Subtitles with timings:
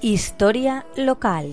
[0.00, 1.52] Historia local.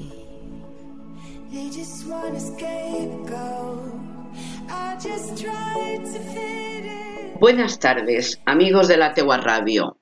[7.40, 9.98] Buenas tardes, amigos de la Tegua Radio.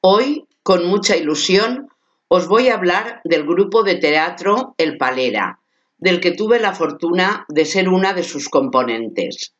[0.00, 1.88] Hoy, con mucha ilusión,
[2.28, 5.58] os voy a hablar del grupo de teatro El Palera,
[5.98, 9.52] del que tuve la fortuna de ser una de sus componentes.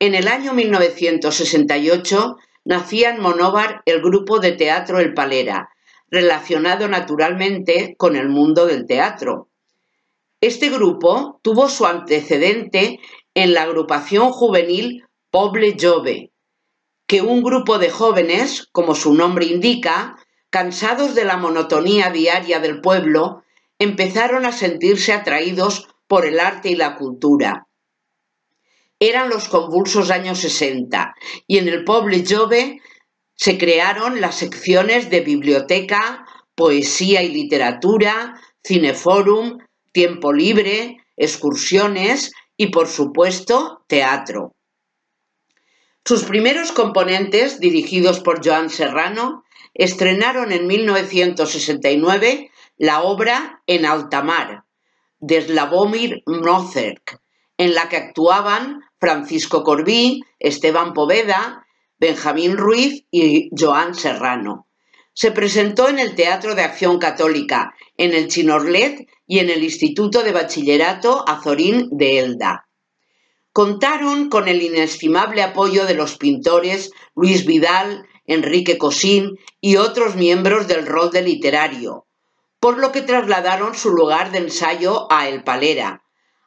[0.00, 5.71] En el año 1968 nacía en Monóvar el grupo de teatro El Palera,
[6.12, 9.48] relacionado naturalmente con el mundo del teatro.
[10.42, 13.00] Este grupo tuvo su antecedente
[13.34, 16.30] en la agrupación juvenil Poble Jove,
[17.06, 20.16] que un grupo de jóvenes, como su nombre indica,
[20.50, 23.42] cansados de la monotonía diaria del pueblo,
[23.78, 27.68] empezaron a sentirse atraídos por el arte y la cultura.
[29.00, 31.14] Eran los convulsos años 60
[31.46, 32.82] y en el Poble Jove
[33.42, 39.58] se crearon las secciones de biblioteca, poesía y literatura, cineforum,
[39.90, 44.54] tiempo libre, excursiones y, por supuesto, teatro.
[46.04, 49.42] Sus primeros componentes, dirigidos por Joan Serrano,
[49.74, 54.66] estrenaron en 1969 la obra En alta mar,
[55.18, 57.20] de Slavomir Mozerk,
[57.58, 61.61] en la que actuaban Francisco Corbí, Esteban Poveda,
[62.02, 64.66] Benjamín Ruiz y Joan Serrano.
[65.12, 70.24] Se presentó en el Teatro de Acción Católica, en el Chinorlet y en el Instituto
[70.24, 72.66] de Bachillerato Azorín de Elda.
[73.52, 80.66] Contaron con el inestimable apoyo de los pintores Luis Vidal, Enrique Cosín y otros miembros
[80.66, 82.08] del rol de literario,
[82.58, 86.02] por lo que trasladaron su lugar de ensayo a El Palera,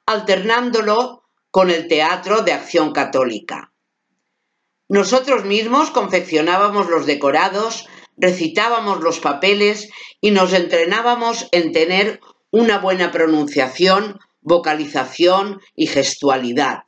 [0.05, 3.71] alternándolo con el Teatro de Acción Católica.
[4.87, 9.89] Nosotros mismos confeccionábamos los decorados, recitábamos los papeles
[10.21, 12.19] y nos entrenábamos en tener
[12.51, 16.83] una buena pronunciación, vocalización y gestualidad.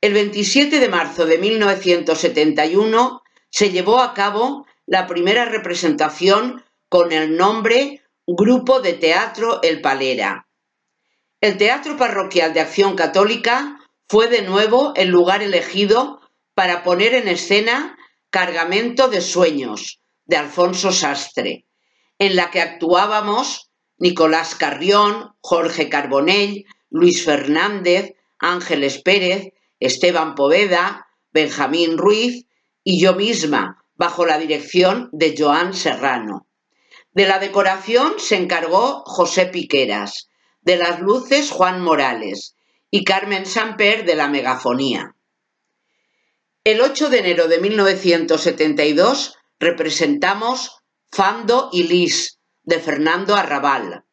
[0.00, 7.36] El 27 de marzo de 1971 se llevó a cabo la primera representación con el
[7.36, 10.46] nombre Grupo de Teatro El Palera.
[11.40, 16.21] El Teatro Parroquial de Acción Católica fue de nuevo el lugar elegido
[16.54, 17.96] para poner en escena
[18.30, 21.66] Cargamento de Sueños, de Alfonso Sastre,
[22.18, 31.98] en la que actuábamos Nicolás Carrión, Jorge Carbonell, Luis Fernández, Ángeles Pérez, Esteban Poveda, Benjamín
[31.98, 32.46] Ruiz
[32.84, 36.46] y yo misma, bajo la dirección de Joan Serrano.
[37.12, 40.28] De la decoración se encargó José Piqueras,
[40.60, 42.56] de las luces Juan Morales
[42.90, 45.14] y Carmen Samper de la megafonía.
[46.64, 50.78] El 8 de enero de 1972 representamos
[51.10, 54.04] Fando y Lis de Fernando Arrabal.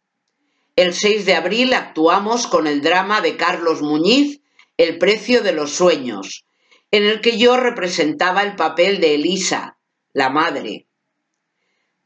[0.75, 4.41] El 6 de abril actuamos con el drama de Carlos Muñiz,
[4.77, 6.43] El precio de los sueños,
[6.89, 9.77] en el que yo representaba el papel de Elisa,
[10.11, 10.87] la madre.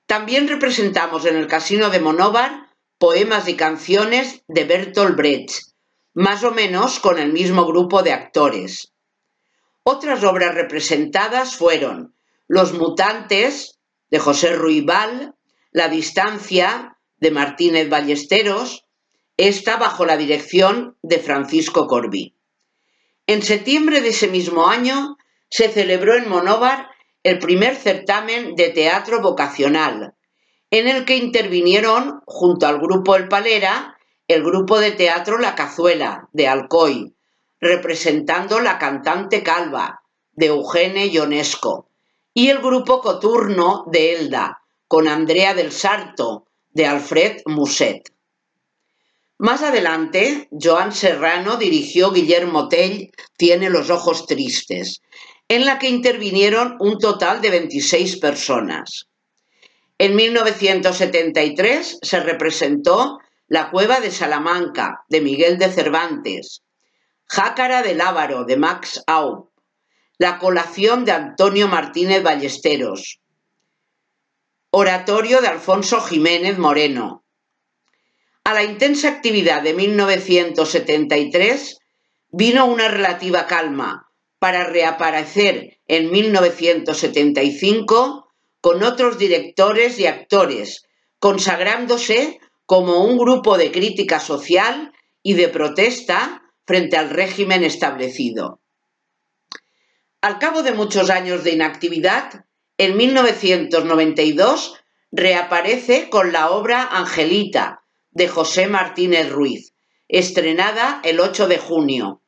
[0.08, 2.68] También representamos en el Casino de Monóvar
[2.98, 5.70] poemas y canciones de Bertolt Brecht,
[6.14, 8.93] más o menos con el mismo grupo de actores.
[9.84, 12.16] Otras obras representadas fueron
[12.48, 13.80] Los Mutantes,
[14.10, 15.36] de José Ruibal,
[15.72, 18.86] La Distancia, de Martínez Ballesteros,
[19.36, 22.38] esta bajo la dirección de Francisco Corbí.
[23.28, 25.18] En septiembre de ese mismo año
[25.50, 26.88] se celebró en Monóvar
[27.24, 30.14] el primer certamen de teatro vocacional,
[30.72, 36.30] en el que intervinieron, junto al grupo El Palera, el grupo de teatro La Cazuela,
[36.34, 37.13] de Alcoy,
[37.64, 40.02] representando la cantante calva
[40.34, 41.88] de Eugene Ionesco
[42.34, 48.12] y el grupo Coturno de Elda con Andrea del Sarto de Alfred Muset.
[49.38, 55.02] Más adelante, Joan Serrano dirigió Guillermo Tell Tiene los ojos tristes,
[55.48, 59.08] en la que intervinieron un total de 26 personas.
[59.98, 66.63] En 1973 se representó La cueva de Salamanca, de Miguel de Cervantes,
[67.36, 69.50] Jácara del Ávaro de Max Au,
[70.20, 73.22] La colación de Antonio Martínez Ballesteros,
[74.70, 77.26] Oratorio de Alfonso Jiménez Moreno.
[78.44, 81.80] A la intensa actividad de 1973
[82.30, 88.32] vino una relativa calma para reaparecer en 1975
[88.62, 90.86] con otros directores y actores,
[91.18, 94.94] consagrándose como un grupo de crítica social
[95.24, 98.62] y de protesta frente al régimen establecido.
[100.22, 102.46] Al cabo de muchos años de inactividad,
[102.78, 104.76] en 1992
[105.12, 109.74] reaparece con la obra Angelita de José Martínez Ruiz,
[110.08, 112.22] estrenada el 8 de junio,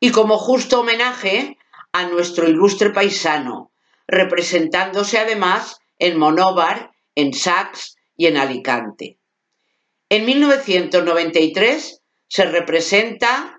[0.00, 1.56] y como justo homenaje
[1.92, 3.72] a nuestro ilustre paisano,
[4.06, 9.18] representándose además en Monóvar, en Sax y en Alicante.
[10.08, 13.57] En 1993 se representa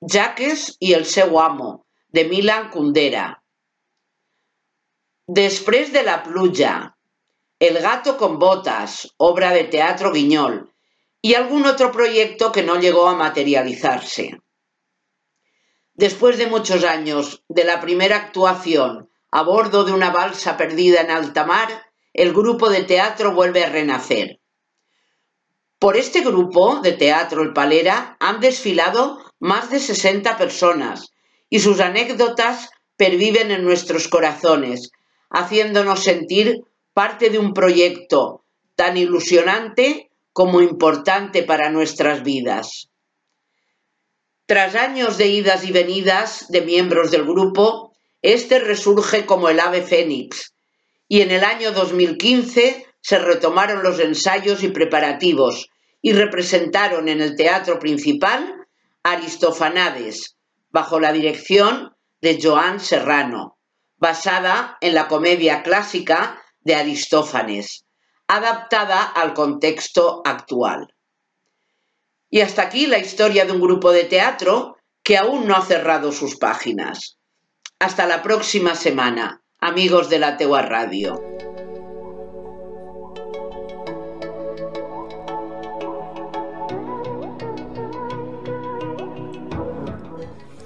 [0.00, 3.42] Jacques y el seu amo, de Milan Kundera.
[5.26, 6.96] Después de la pluja,
[7.58, 10.72] El gato con botas, obra de teatro Guiñol,
[11.20, 14.40] y algún otro proyecto que no llegó a materializarse.
[15.94, 21.10] Después de muchos años de la primera actuación a bordo de una balsa perdida en
[21.10, 24.40] alta mar, el grupo de teatro vuelve a renacer.
[25.80, 31.12] Por este grupo de teatro El Palera han desfilado más de 60 personas
[31.50, 34.90] y sus anécdotas perviven en nuestros corazones,
[35.30, 36.62] haciéndonos sentir
[36.92, 38.44] parte de un proyecto
[38.74, 42.88] tan ilusionante como importante para nuestras vidas.
[44.46, 47.92] Tras años de idas y venidas de miembros del grupo,
[48.22, 50.54] este resurge como el ave fénix
[51.06, 55.68] y en el año 2015 se retomaron los ensayos y preparativos
[56.02, 58.57] y representaron en el teatro principal
[59.02, 60.36] Aristofanades,
[60.70, 63.58] bajo la dirección de Joan Serrano,
[63.96, 67.86] basada en la comedia clásica de Aristófanes,
[68.26, 70.94] adaptada al contexto actual.
[72.30, 76.12] Y hasta aquí la historia de un grupo de teatro que aún no ha cerrado
[76.12, 77.18] sus páginas.
[77.78, 81.47] Hasta la próxima semana, amigos de la Tegua Radio.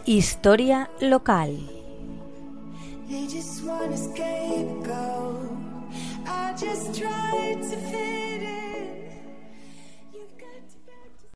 [0.05, 1.57] Historia local.
[3.09, 3.63] They just